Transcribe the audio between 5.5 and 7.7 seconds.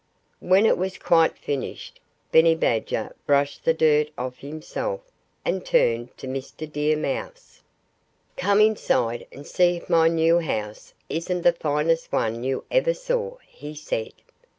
turned to Mr. Deer Mouse.